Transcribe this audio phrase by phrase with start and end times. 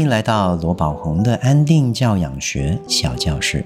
[0.00, 3.62] 欢迎来到罗宝红的安定教养学小教室。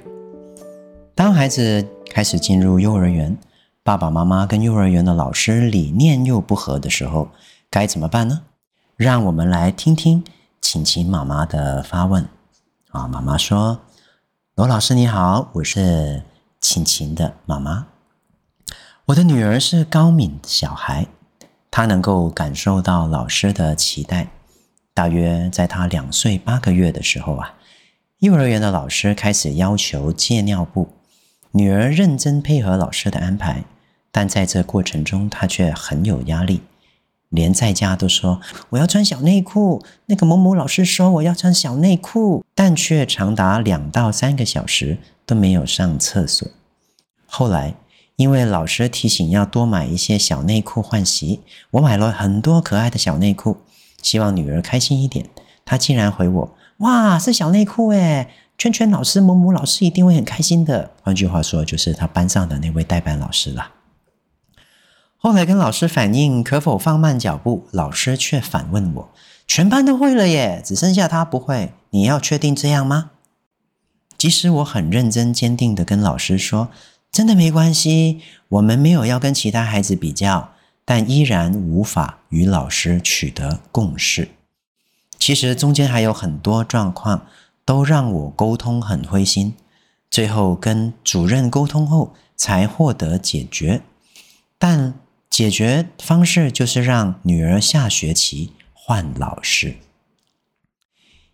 [1.14, 3.38] 当孩子开始进入幼儿园，
[3.84, 7.28] 爸爸妈妈跟幼儿园的老师理念又不合的时候，
[7.70, 8.40] 该怎么办呢？
[8.96, 10.24] 让我们来听听
[10.60, 12.26] 晴晴妈妈的发问。
[12.90, 13.78] 啊，妈妈说
[14.56, 16.24] ：“罗老师你好，我是
[16.60, 17.86] 晴晴的妈妈。
[19.04, 21.06] 我的女儿是高敏小孩，
[21.70, 24.26] 她能够感受到老师的期待。”
[24.94, 27.54] 大约在他两岁八个月的时候啊，
[28.20, 30.88] 幼儿园的老师开始要求戒尿布，
[31.50, 33.64] 女儿认真配合老师的安排，
[34.12, 36.60] 但在这过程中，她却很有压力，
[37.28, 39.84] 连在家都说我要穿小内裤。
[40.06, 46.48] 那个某某老师说我要穿小内裤，但却长达两到三个小时都没有上厕所。
[47.26, 47.74] 后来，
[48.14, 51.40] 因为老师提醒要多买一些小内裤换洗，
[51.72, 53.56] 我买了很多可爱的小内裤。
[54.04, 55.26] 希望女儿开心一点，
[55.64, 58.28] 她竟然回我：“哇，是小内裤诶！
[58.58, 63.70] 圈圈老师、某某老师一定会很开心的。”换句话说，就是她班上的那位代班老师了。
[65.16, 69.08] 后来跟老师反映可否放慢脚步，老师却反问我
[69.48, 73.12] ：“全班都会了耶，只剩下她不会，你要确定这样吗？”
[74.18, 76.68] 即使我很认真、坚定的跟老师说
[77.10, 80.50] ：“真的没关系，我们没有要跟其他孩子比较。”
[80.84, 84.28] 但依然无法与老师取得共识。
[85.18, 87.26] 其实中间还有很多状况
[87.64, 89.54] 都让我沟通很灰心。
[90.10, 93.82] 最后跟主任沟通后才获得解决。
[94.58, 94.94] 但
[95.28, 99.76] 解决方式就是让女儿下学期换老师。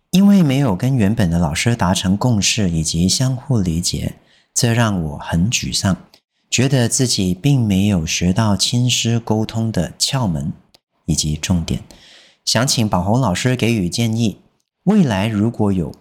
[0.09, 4.15] 因为没有跟原本的老师达成共识以及相互理解，
[4.53, 5.95] 这让我很沮丧。
[6.51, 10.51] 觉得自己并没有学到亲师沟通的窍门
[11.05, 11.81] 以及重点，
[12.43, 14.41] 想请宝红老师给予建议。
[14.83, 15.95] 未来如果有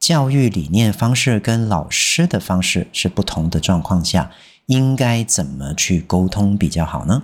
[0.00, 4.32] 教育理念方式跟老师的方式是不同的状况下，
[4.66, 7.22] 应该怎么去沟通比较好呢？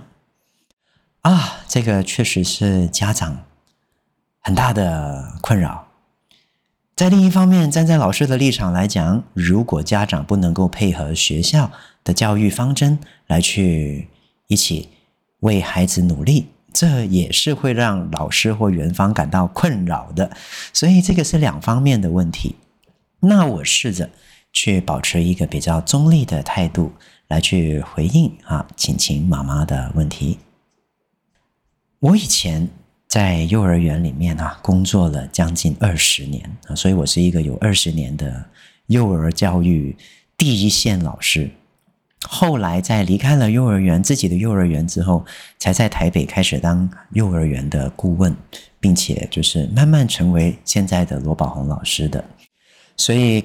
[1.23, 3.43] 啊，这个确实是家长
[4.39, 5.89] 很大的困扰。
[6.95, 11.71] 在另一方面，站在老师的立场来讲，如果家长不能够配合学校，
[12.03, 12.97] 的教育方针
[13.27, 14.07] 来去
[14.47, 14.89] 一起
[15.41, 20.31] 为孩子努力，这也是会让老师或园方感到困扰的。
[20.73, 22.55] 所以这个是两方面的问题。
[23.19, 24.09] 那我试着
[24.51, 26.91] 去保持一个比较中立的态度
[27.27, 30.39] 来去回应啊，晴晴妈妈的问题。
[31.99, 32.67] 我以前
[33.07, 38.43] 在幼儿园里面啊工作了将近二十年啊，所以我是一个有二十年的
[38.87, 39.95] 幼儿教育
[40.35, 41.49] 第一线老师。
[42.29, 45.25] 后来在离开了幼儿园，自己的幼儿园之后，
[45.57, 48.35] 才在台北开始当幼儿园的顾问，
[48.79, 52.23] 并且就是慢慢成为现在的罗宝红老师的。
[52.95, 53.43] 所以，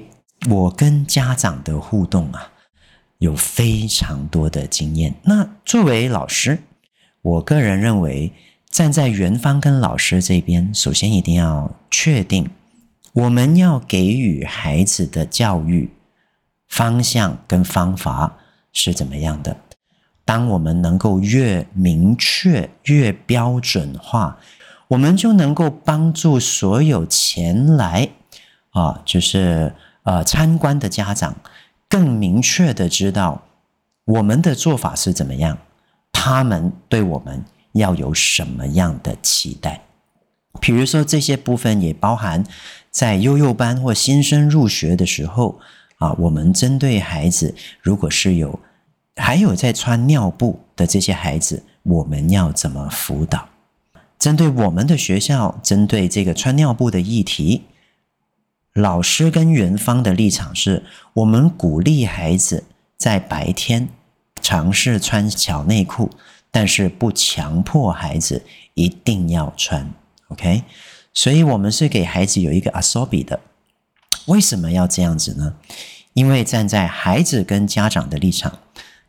[0.50, 2.52] 我跟家长的互动啊，
[3.18, 5.14] 有非常多的经验。
[5.22, 6.58] 那作为老师，
[7.22, 8.30] 我个人认为，
[8.68, 12.50] 站在园方跟老师这边，首先一定要确定，
[13.14, 15.90] 我们要给予孩子的教育
[16.68, 18.36] 方向跟方法。
[18.76, 19.56] 是怎么样的？
[20.26, 24.38] 当我们能够越明确、越标准化，
[24.88, 28.10] 我们就能够帮助所有前来
[28.70, 29.72] 啊，就是
[30.02, 31.34] 呃参观的家长，
[31.88, 33.42] 更明确的知道
[34.04, 35.56] 我们的做法是怎么样，
[36.12, 39.80] 他们对我们要有什么样的期待。
[40.60, 42.44] 比如说，这些部分也包含
[42.90, 45.60] 在幼幼班或新生入学的时候
[45.98, 48.58] 啊，我们针对孩子，如果是有
[49.16, 53.48] 还有在穿尿布的这些孩子，我们要怎么辅导？
[54.18, 57.64] 针对我们的学校，针对这个穿尿布的议题，
[58.72, 60.84] 老师跟园方的立场是：
[61.14, 62.64] 我们鼓励孩子
[62.96, 63.88] 在白天
[64.40, 66.10] 尝试穿小内裤，
[66.50, 69.90] 但是不强迫孩子一定要穿。
[70.28, 70.62] OK，
[71.14, 73.40] 所以我们是给孩子有一个 ASOBI 的。
[74.26, 75.54] 为什么要这样子呢？
[76.14, 78.58] 因为站在孩子跟家长的立场。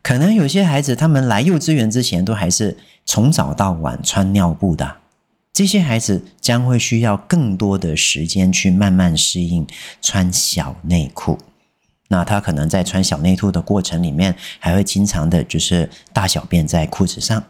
[0.02, 4.96] 可能有些孩子，他们来幼稚园之前都还是从早到晚穿尿布的，
[5.52, 9.66] 这些孩子将会需要更多的时间去慢慢适应
[10.00, 11.38] 穿小内裤。
[12.10, 17.44] 那他可能在穿小内裤的过程里面，还会经常的就是大小便在裤子上。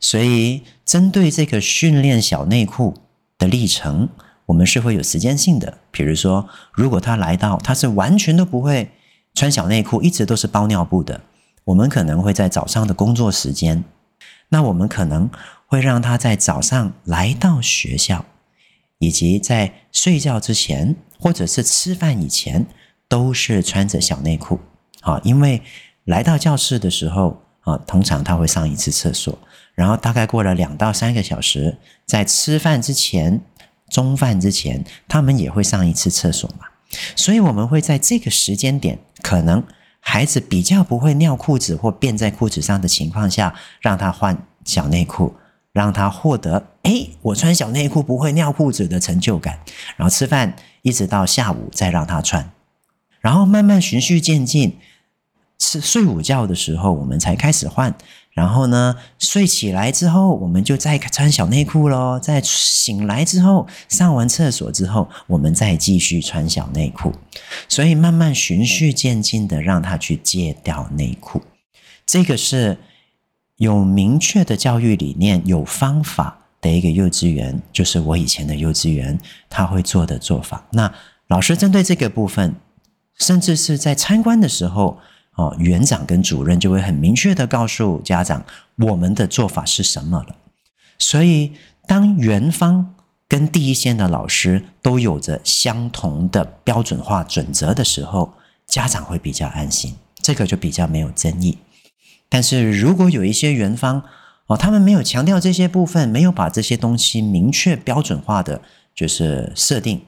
[0.00, 2.94] 所以，针对这个训练小内裤
[3.38, 4.08] 的历程，
[4.46, 5.78] 我们是会有时间性的。
[5.92, 8.90] 比如说，如果他来到他是完全都不会
[9.34, 11.20] 穿小内裤，一直都是包尿布的，
[11.66, 13.84] 我们可能会在早上的工作时间，
[14.48, 15.30] 那我们可能。
[15.68, 18.24] 会让他在早上来到学校，
[19.00, 22.64] 以及在睡觉之前，或者是吃饭以前，
[23.08, 24.60] 都是穿着小内裤。
[25.00, 25.60] 啊，因为
[26.04, 29.36] 来到教室的时候，啊，通常他会上一次厕所，
[29.74, 31.76] 然后大概过了两到三个小时，
[32.06, 33.40] 在吃饭之前、
[33.90, 36.66] 中饭之前，他们也会上一次厕所嘛。
[37.16, 39.64] 所以我们会在这个时间点，可能
[40.08, 45.34] 孩子比较不会尿裤子或便在裤子上的情况下，让他换小内裤。
[45.72, 49.58] 让他获得哎，我穿小内裤不会尿裤子的成就感，
[49.98, 52.50] 然后吃饭一直到下午再让他穿，
[53.20, 54.78] 然后慢慢循序渐进，
[55.58, 57.94] 吃睡午觉的时候我们才开始换，
[58.36, 67.12] 然后呢睡起来之后我们就再穿小内裤喽，再醒来之后上完厕所之后我们再继续穿小内裤，
[67.68, 71.42] 所以慢慢循序渐进的让他去戒掉内裤，
[72.06, 72.78] 这个是。
[73.58, 79.18] 有明确的教育理念、有方法的一个幼稚园，就是我以前的幼稚园，
[79.48, 80.62] 他会做的做法。
[80.72, 80.92] 那
[81.28, 82.54] 老师针对这个部分，
[83.18, 84.98] 甚至是在参观的时候，
[85.36, 88.44] 哦，园长跟主任就会很明确的告诉家长，
[88.76, 90.36] 我们的做法是什么了。
[90.98, 91.52] 所以，
[91.86, 92.94] 当园方
[93.28, 98.32] 跟第一线的老师都有着相同的标准化准则的时候，
[98.66, 101.58] 家长会比较安心，这个就比较没有争议。
[102.28, 104.02] 但是如果有一些园方
[104.46, 108.62] 哦，他们没有强调这些部分，没有把这些东西明确标准化的，
[108.94, 110.00] 就是设定，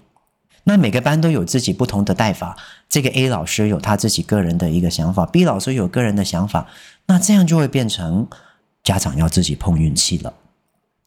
[0.68, 2.54] 那每个班都有自己不同的带法。
[2.90, 6.66] 这个 A 老师有他自己个人的一个想法，B 老师有个人的想法，
[7.06, 8.28] 那这样就会变成
[8.84, 10.34] 家长要自己碰运气了。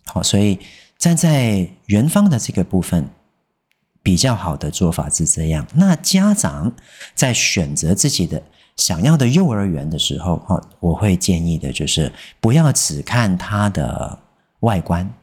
[0.06, 0.58] 好，所以
[0.98, 3.08] 站在园方的这个部分，
[4.02, 5.68] 比较好的做法是这样。
[5.76, 6.74] 那家长
[7.14, 8.42] 在选择自己的。
[8.78, 14.18] 想要的幼儿园的时候，哈，我会建议的就是不要只看它的
[14.62, 15.14] 外观，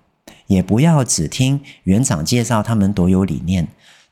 [0.46, 3.66] 也不要只听园长介绍他们多有理念。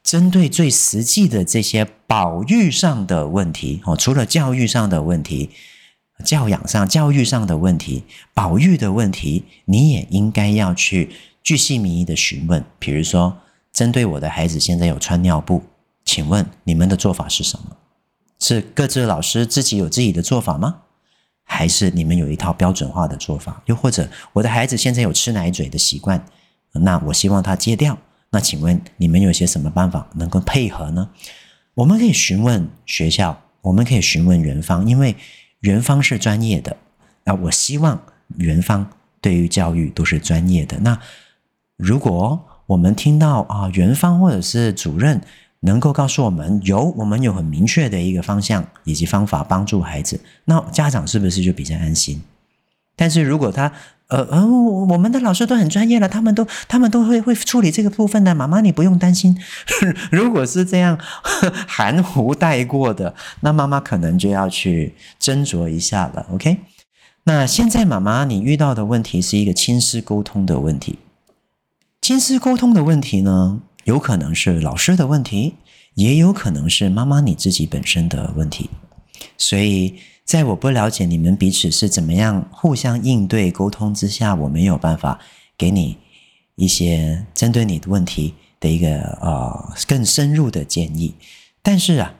[0.06, 5.50] 针对最实际的这些保育上的问题，哦，除了教育上的问题、
[6.24, 11.10] 教养上、教育上的问题、保育的问题，你也应该要去
[11.42, 12.64] 巨细民意的询问。
[12.78, 13.36] 比如说，
[13.72, 15.64] 针对我的孩子现在有穿尿布，
[16.04, 17.76] 请问你们的做法是什么？
[18.38, 20.82] 是各自老师自己有自己的做法吗？
[21.42, 23.60] 还是你们有一套标准化的做法？
[23.66, 26.24] 又或者我的孩子现在有吃奶嘴的习惯，
[26.70, 27.98] 那我希望他戒掉。
[28.30, 31.08] 那请问你们有些什么办法能够配合呢？
[31.74, 35.16] 我们可以询问学校，我们可以询问园方，因为
[35.60, 36.76] 园方是专业的。
[37.24, 38.00] 那我希望
[38.38, 38.90] 园方
[39.20, 40.78] 对于教育都是专业的。
[40.80, 40.98] 那
[41.76, 45.20] 如果我们听到啊，园方或者是主任。
[45.60, 52.22] 能够告诉我们有我们有很明确的一个方向以及方法帮助孩子，那家长是不是就比较安心？
[52.96, 53.70] 但是如果他
[54.08, 59.36] 呃呃，我们的老师都很专业了，他们都他们都会会处理这个部分的，妈妈你不用担心。
[60.10, 60.98] 如果是这样
[61.68, 66.26] 含糊带过的，那妈妈可能就要去斟酌一下了。
[66.32, 66.58] OK，
[67.24, 71.00] 那现在妈妈你遇到的问题是一个亲师沟通的问题，
[72.00, 73.60] 亲师沟通的问题呢？
[73.84, 75.54] 有可能是老师的问题，
[75.94, 78.68] 也有可能是妈妈你自己本身的问题。
[79.38, 85.20] 所以，在我不了解你们彼此是怎么样互相应对沟通之下，我没有办法
[85.56, 85.96] 给你
[86.56, 91.14] 一些针对你的问题的一个呃更深入的建议。
[91.62, 92.12] 但是啊，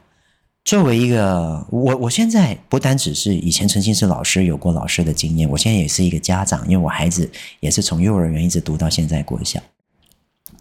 [0.65, 9.61] 作为一个我，我现在不单只是以前曾经是老师，有过老师的经验，我现在也是一个家长，因为我孩子也是从幼儿园一直读到现在国小。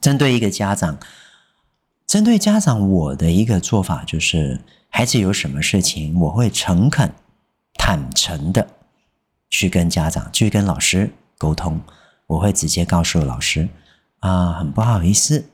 [0.02, 0.98] 针对一个家长，
[2.08, 4.60] 针对家长，我的一个做法就是，
[4.90, 7.12] 孩子有什么事情，我会诚恳、
[7.86, 8.68] 坦诚的
[9.48, 11.80] 去跟家长、去跟老师沟通。
[12.26, 13.70] 我会直接告诉老师
[14.22, 15.46] 啊，很不好意思，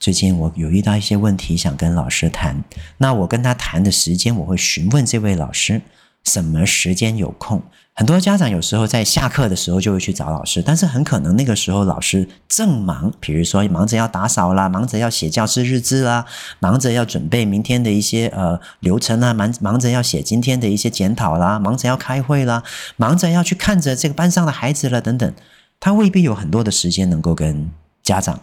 [0.00, 2.60] 最近我有遇到一些问题，想跟老师谈。
[2.98, 5.80] 那我跟他谈的时间，我会询问这位老师
[6.24, 7.62] 什么时间有空。
[7.92, 16.24] 很多家长有时候在下课的时候就会去找老师，但是很可能那个时候老师正忙，比如说忙着要打扫啦，忙着要写教师日志啦，
[16.60, 22.62] 忙着要准备明天的一些呃流程啦，忙忙着要写今天的一些检讨啦，忙着要开会啦，
[22.96, 25.34] 忙着要去看着这个班上的孩子了等等。
[25.78, 27.70] 他未必有很多的时间能够跟
[28.02, 28.40] 家长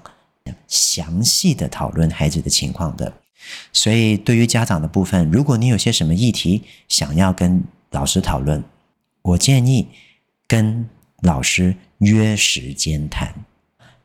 [0.67, 3.11] 详细的讨论孩子的情况的。
[3.71, 8.63] 所以，对于家长的部分，如果你有些什么议题想要跟老师讨论，
[9.21, 9.87] 我建议
[10.47, 10.89] 跟
[11.21, 13.33] 老师约时间谈。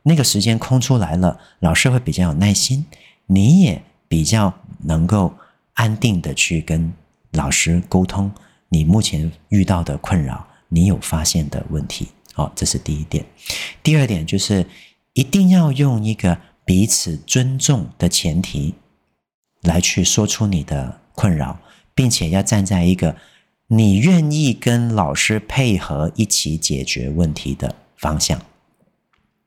[0.05, 2.87] 那个时间空出来了，老师会比较有耐心，
[3.27, 4.53] 你也比较
[4.85, 5.35] 能够
[5.75, 6.93] 安定的去跟
[7.33, 8.31] 老师沟通
[8.69, 12.09] 你目前遇到的困扰，你有发现的问题。
[12.35, 13.25] 好，这是第一点。
[13.83, 14.67] 第二点就是
[15.13, 18.75] 一定要用一个彼此尊重的前提。
[19.63, 21.59] 来去说出你的困扰，
[21.95, 23.17] 并且要站在一个
[23.69, 28.41] 你愿意跟老师配合一起解决问题的方向。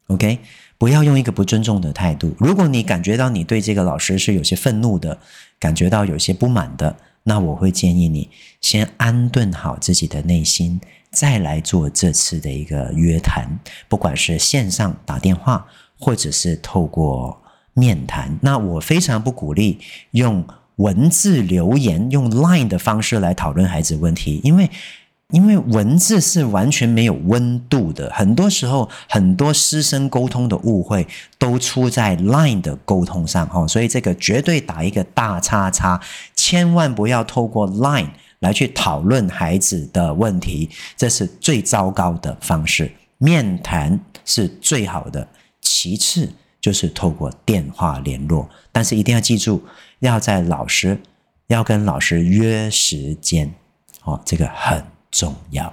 [0.07, 0.39] OK，
[0.77, 2.33] 不要用一个不尊重的态度。
[2.39, 5.19] 如果你感觉到你对这个老师是有些愤怒的，
[5.59, 8.29] 感觉到有些不满的，那我会建议你
[8.61, 10.79] 先安顿好自己的内心，
[11.11, 15.67] 再来做这次的一个约谈，不管是线上打电话，
[15.99, 17.41] 或者是透过。
[17.75, 19.77] 面谈，那我非常不鼓励
[20.11, 20.43] 用
[20.77, 24.69] 文字留言、用 Line 的方式来讨论孩子问题，因为
[25.31, 28.11] 因为文字是完全没有温度的。
[28.13, 31.05] 很多时候，很多师生沟通的误会
[31.37, 35.99] 都出在 Line 的沟通上，哈，所以这个绝对打一个大叉叉，
[36.35, 42.91] 千万不要透过 Line 来去讨论孩子的问题，这是最糟糕的方式。
[43.17, 45.27] 面谈是最好的，
[45.59, 46.31] 其次。
[46.65, 49.63] 就是透过电话联络，但是一定要记住，
[49.99, 50.99] 要在老师
[51.45, 53.53] 要跟老师约时间，
[54.03, 55.71] 哦，这个很重要。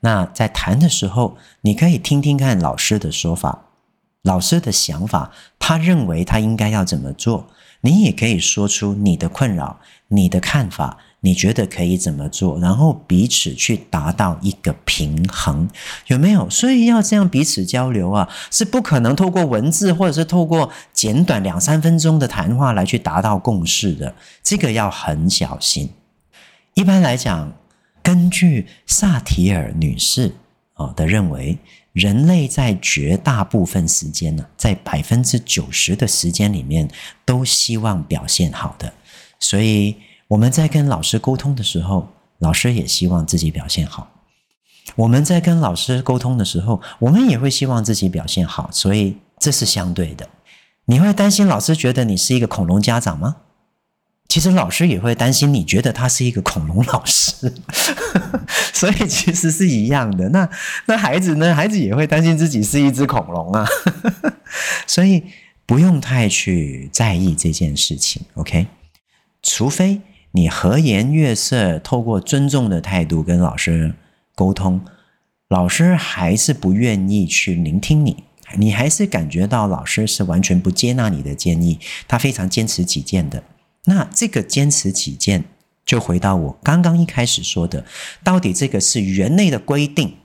[0.00, 3.70] 那在谈的时候，你可以听听看老师的说法，
[4.20, 7.48] 老师的想法，他认为他应该要怎么做，
[7.80, 10.98] 你也可以说出你的困扰，你的看法。
[11.24, 12.58] 你觉得可以怎么做？
[12.60, 15.66] 然后彼此去达到一个平衡，
[16.08, 16.50] 有没有？
[16.50, 24.14] 所以要这样彼此交流啊，是不可能透过文字或者是透过简短两三分钟的谈话来去达到共识的。
[24.42, 25.88] 这个要很小心。
[26.74, 27.50] 一般来讲，
[28.02, 30.30] 根据萨提尔女士
[30.74, 31.56] 啊的认为，
[31.94, 36.86] 人类在绝大部分时间呢，在百分之九十的时间里面，
[37.24, 38.92] 都希望表现好的，
[39.40, 39.96] 所以。
[40.28, 44.10] 我们在跟老师沟通的时候，老师也希望自己表现好。
[44.96, 50.28] 我们在跟老师沟通的时候，我们也会希望自己表现好，所以这是相对的。
[50.86, 53.36] 你会担心老师觉得你是一个恐龙家长吗？
[54.28, 57.54] 其实老师也会担心你觉得他是一个恐龙老师，
[58.72, 60.28] 所以其实是一样的。
[60.30, 60.48] 那
[60.86, 61.54] 那孩子呢？
[61.54, 63.66] 孩子也会担心自己是一只恐龙啊，
[64.86, 65.22] 所以
[65.66, 68.22] 不用太去在意这件事情。
[68.34, 68.66] OK，
[69.42, 70.00] 除非。
[70.36, 73.94] 你和颜悦色，透过尊重的态度跟老师
[74.34, 74.84] 沟通，
[75.48, 78.24] 老师还是不愿意去聆听你，
[78.56, 83.44] 你还是感觉到老师是完全不接纳你的建议，他非常坚持己见的。
[83.84, 85.44] 那这个坚持己见，
[85.86, 87.84] 就回到我刚刚一开始说的，
[88.24, 90.16] 到底这个是园内的规定，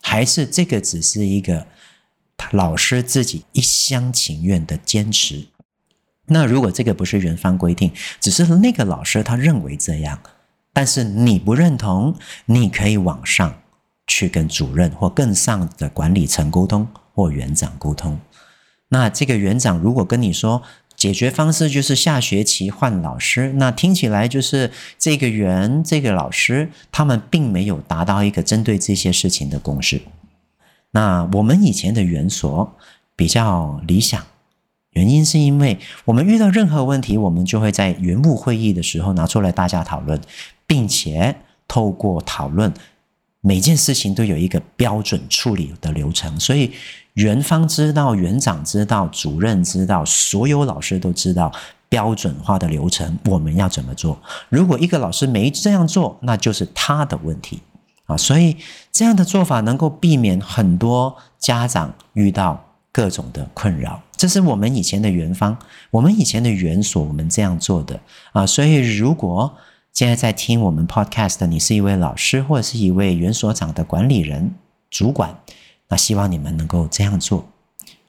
[0.00, 1.68] 还是这个只是一个
[2.50, 5.46] 老师自己一厢情愿的坚持？
[6.32, 10.18] 那如果这个不是园方规定，只是那个老师他认为这样，
[10.72, 13.54] 但是你不认同，你可以往上
[14.06, 18.18] 去跟主任或更上的管理层沟通或园长沟通。
[18.88, 20.62] 那这个园长如果跟你说
[20.96, 30.00] 解决方式就是下学期换老师，那听起来就是这个园这个老师他们并没有达到一个针对这些事情的共识。
[30.92, 32.76] 那我们以前的园所
[33.14, 34.24] 比较理想。
[34.92, 40.20] 原因是因为我们遇到任何问题，我们就会在园务会议的时候拿出来大家讨论，
[40.66, 41.34] 并且
[41.66, 42.72] 透过讨论，
[43.40, 46.72] 每件事情都有一个标准处理的流程，所以
[47.14, 51.50] 园方知道，园长知道，主任知道，所有老师都知道
[51.88, 54.20] 标准化的流程，我们要怎么做。
[54.50, 57.60] 如果一个老师没这样做，那就是他的问题
[58.06, 58.16] 啊。
[58.16, 58.56] 所以
[58.90, 64.02] 这样的做法能够避免很多家长遇到各种的困扰。
[64.22, 65.58] 这是我们以前的园方，
[65.90, 67.98] 我们以前的园所，我们这样做的
[68.30, 68.46] 啊。
[68.46, 69.52] 所以，如果
[69.92, 74.54] 现在在听我们 podcast 的，你是一位老师或者是一位园所长的管理人、
[74.88, 75.36] 主管，
[75.88, 77.48] 那希望你们能够这样做，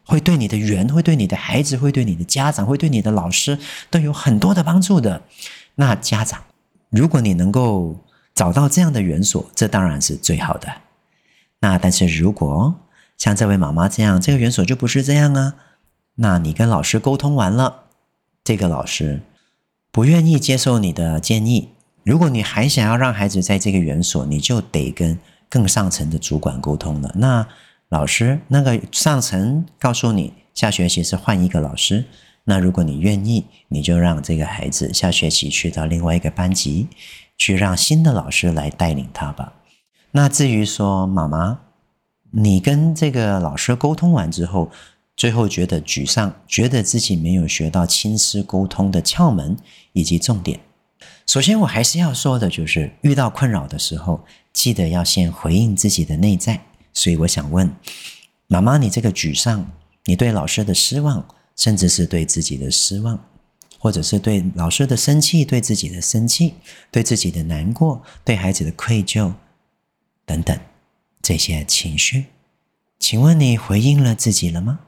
[0.05, 3.58] 会对你的园，会对你的孩子，会对你的家长，会对你的老师
[3.89, 5.24] 都有很多的帮助的。
[5.74, 6.43] 那家长，
[6.91, 7.98] 如果你能够
[8.36, 10.67] 找到这样的园所，这当然是最好的。
[11.62, 12.75] 那但是如果
[13.17, 15.55] 像这位妈妈这样，这个园所就不是这样啊。
[16.15, 17.86] 那你跟老师沟通完了，
[18.43, 19.22] 这个老师
[19.91, 21.70] 不愿意接受你的建议。
[22.03, 25.17] 如果你还想要让孩子在这个园所，你就得跟
[25.50, 27.12] 更上层的主管沟通了。
[27.15, 27.48] 那
[27.89, 32.05] 老师，那个上层告诉你下学期是换一个老师，
[32.43, 36.88] 那如果你愿意，你就让这个孩子下学期去到另外一个班级，
[37.38, 39.53] 去让新的老师来带领他吧。
[40.12, 41.60] 那至于说妈妈，
[42.32, 44.70] 你跟这个老师沟通完之后，
[45.15, 49.55] 最后觉得沮丧，觉得自己没有学到亲师沟通的窍门
[49.93, 50.60] 以及重点。
[51.25, 56.65] 首先，我还是要说的，就是遇到困扰的时候，记得要先回应自己的内在。
[56.93, 57.74] 所以，我想问
[58.48, 59.65] 妈妈，你这个沮丧，
[60.05, 63.24] 你对老师的失望，甚至是对自己的失望，
[63.79, 66.55] 或者是对老师的生气，对自己的生气，
[66.91, 69.34] 对自己的难过，对孩子的愧疚
[70.25, 70.60] 等等
[71.22, 72.25] 这些情绪，
[73.00, 74.79] 请问你回应了自己了吗？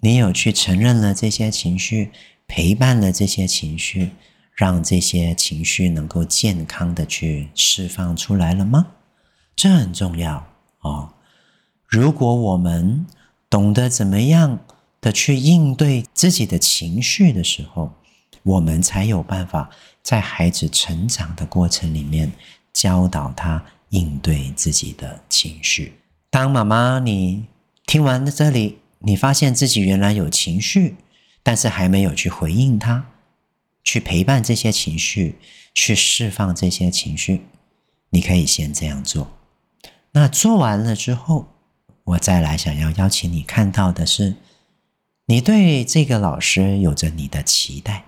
[0.00, 2.12] 你有去承认了这些情绪，
[2.46, 4.12] 陪伴了这些情绪，
[4.54, 8.86] 让这些情绪能够健康的去释放出来了吗？
[9.56, 10.46] 这很重要
[10.82, 11.14] 哦。
[11.88, 13.04] 如果我们
[13.50, 14.60] 懂得怎么样
[15.00, 17.92] 的去应对自己的情绪的时候，
[18.44, 19.68] 我们才有办法
[20.02, 22.30] 在孩子成长的过程里面
[22.72, 25.94] 教导他应对自己的情绪。
[26.30, 27.46] 当妈妈，你
[27.84, 28.78] 听完了这里。
[29.00, 30.96] 你发现自己原来有情绪，
[31.42, 33.06] 但是还没有去回应它，
[33.84, 35.36] 去陪伴这些情绪，
[35.72, 37.46] 去释放这些情绪。
[38.10, 39.30] 你可以先这样做。
[40.12, 41.46] 那做完了之后，
[42.04, 44.34] 我再来想要邀请你看到的是，
[45.26, 48.04] 你对这个老师有着你的期待。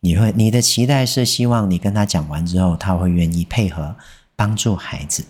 [0.00, 3.96] 你会，你的期待是希望你跟他讲完之后，他会愿意配合
[4.34, 5.24] 帮助孩子，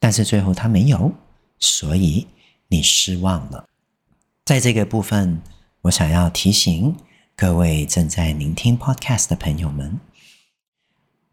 [0.00, 1.12] 但是最后他没有，
[1.60, 2.26] 所以
[2.66, 3.68] 你失望了。
[4.44, 5.40] 在这个部分，
[5.82, 6.96] 我想要提醒
[7.36, 10.00] 各位正在聆听 Podcast 的朋友们，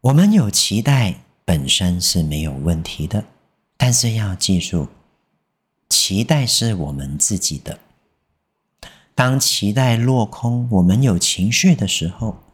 [0.00, 3.24] 我们有期待本身是没有问题的，
[3.76, 4.86] 但是要记住，
[5.88, 7.80] 期待是我们自己的。
[9.16, 12.44] 当期待落空，我们有情绪的时候，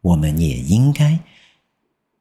[0.00, 1.20] 我们也应该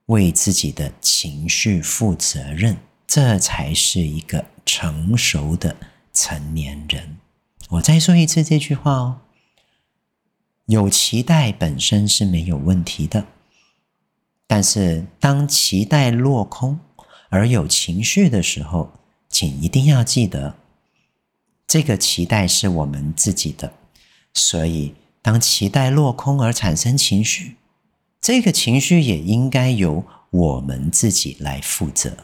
[0.07, 2.75] 为自己的情绪负责任，
[3.07, 5.77] 这才是一个成熟的
[6.11, 7.17] 成年人。
[7.69, 9.21] 我再说一次这句话哦，
[10.67, 13.25] 有期待本身是没有问题的，
[14.45, 16.79] 但是当期待落空
[17.29, 18.91] 而有情绪的时候，
[19.29, 20.55] 请一定要记得，
[21.65, 23.73] 这个期待是我们自己的，
[24.35, 27.55] 所以当期待落空而产生情绪，
[28.21, 32.15] 这个情绪也应该由我们自己来负责，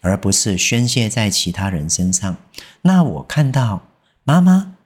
[0.00, 2.36] 而不是宣泄在其他人身上。
[2.82, 3.82] 那我看到。
[4.24, 4.76] 妈妈，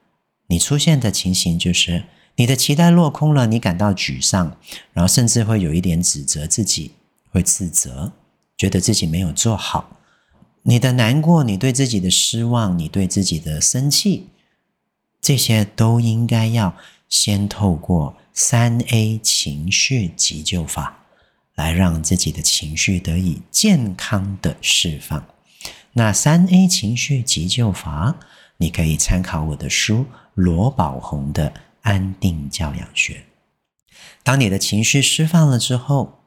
[0.47, 2.05] 你出现的情形就是
[2.37, 4.57] 你的期待落空了，你感到沮丧，
[4.93, 6.93] 然后甚至会有一点指责自己，
[7.29, 8.13] 会自责，
[8.57, 9.99] 觉得自己没有做好。
[10.63, 14.29] 你的难过，你对自己的失望，你对自己的生气，
[15.21, 16.75] 这些都应该要
[17.07, 21.05] 先透过三 A 情绪急救法
[21.53, 25.23] 来让自己的情绪得以健康的释放。
[25.93, 28.17] 那三 A 情绪急救法。
[28.57, 31.49] 你可以参考我的书罗宝红的
[31.81, 33.13] 《安定教养学》。
[34.23, 36.19] 当你的情绪释放了之后，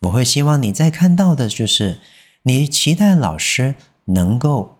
[0.00, 2.00] 我会希望你再看到的就是，
[2.42, 3.74] 你期待老师
[4.06, 4.78] 能够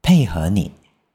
[0.00, 0.70] 配合你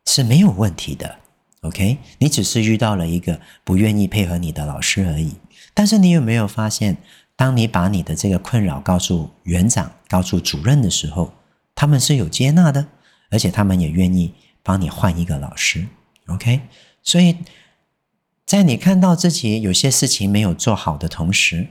[0.06, 1.18] 是没有问题的。
[1.62, 5.36] OK，你只是遇到了一个不愿意配合你的老师而已。
[5.74, 6.98] 但是你有没有发现，
[7.36, 11.34] 当你把你的这个困扰告诉园长、告诉主任的时候，
[11.76, 12.88] 他们是有接纳的。
[13.30, 15.88] 而且他们也愿意帮你换一个老师
[16.28, 16.62] ，OK？
[17.02, 17.38] 所以，
[18.46, 21.68] 在你看到自己有些事情没有做好的同时，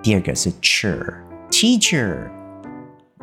[0.01, 2.29] 第二个是 cher，teacher。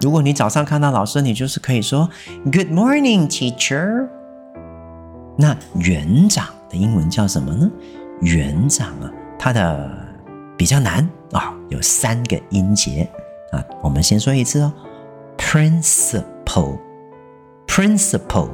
[0.01, 2.11] 如果你早上看到老师，你就是可以说
[2.45, 4.09] Good morning, teacher。
[5.37, 7.71] 那园长的英文叫什么呢？
[8.23, 9.89] 园长啊，它的
[10.57, 13.09] 比较难啊、有三个音节
[13.53, 13.63] 啊。
[13.81, 14.73] 我们先说一次哦
[15.39, 16.21] ，prince
[16.51, 18.51] ，principal，principal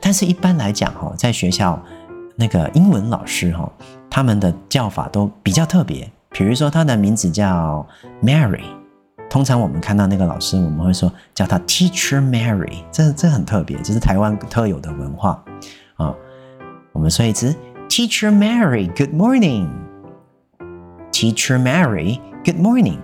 [0.00, 1.80] 但是一般来讲哈，在学校
[2.34, 3.70] 那个英文老师哈，
[4.10, 7.86] 他们的叫法都比较特别，比如说他的名字叫
[8.22, 8.64] Mary。
[9.28, 15.44] 通常我们看到那个老师，我们会说叫他 Teacher Mary，这这很特别，这是台湾特有的文化
[15.96, 16.14] 啊。
[16.92, 17.54] 我们说一次
[17.95, 22.99] Teacher Mary，Good morning。Teacher Mary，Good morning。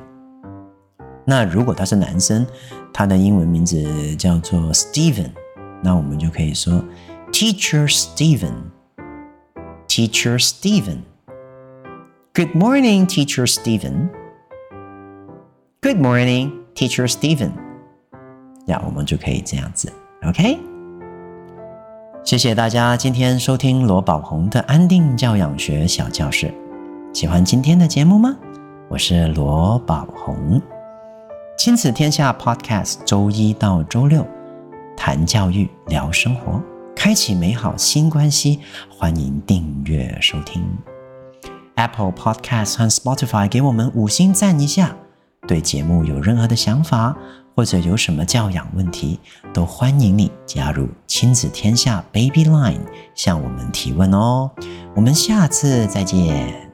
[1.25, 2.45] 那如果他是男生，
[2.93, 5.31] 他的英文名字叫做 Steven，
[5.83, 6.81] 那我们就可以说
[7.31, 17.51] Teacher Steven。Teacher Steven，Good morning, Teacher Steven。Good morning, Teacher Steven。
[18.67, 19.91] 呀，我们就可以这样子，
[20.23, 20.57] OK？
[22.24, 26.54] 谢谢大家今天收听罗宝红的安定教养学小教室。
[27.12, 28.36] 喜欢今天的节目吗？
[28.88, 30.62] 我是罗宝红，
[31.58, 34.24] 亲子天下 Podcast，周一到周六
[34.96, 36.62] 谈教育、聊生活，
[36.94, 38.60] 开启美好新关系。
[38.88, 40.64] 欢迎订阅收听
[41.74, 44.94] Apple Podcast 和 Spotify，给我们五星赞一下。
[45.48, 47.16] 对节目有任何的想法，
[47.54, 49.18] 或者有什么教养问题，
[49.52, 52.80] 都欢迎你加入亲子天下 Baby Line
[53.14, 54.50] 向我们提问哦。
[54.94, 56.71] 我们下次再见。